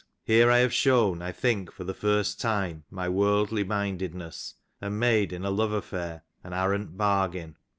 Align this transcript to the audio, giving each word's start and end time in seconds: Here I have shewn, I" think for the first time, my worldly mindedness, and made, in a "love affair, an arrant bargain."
Here 0.23 0.49
I 0.49 0.57
have 0.57 0.73
shewn, 0.73 1.21
I" 1.21 1.31
think 1.31 1.71
for 1.71 1.83
the 1.83 1.93
first 1.93 2.41
time, 2.41 2.85
my 2.89 3.07
worldly 3.07 3.63
mindedness, 3.63 4.55
and 4.81 4.99
made, 4.99 5.31
in 5.31 5.45
a 5.45 5.51
"love 5.51 5.73
affair, 5.73 6.23
an 6.43 6.53
arrant 6.53 6.97
bargain." 6.97 7.55